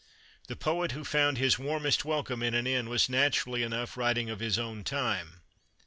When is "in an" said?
2.41-2.65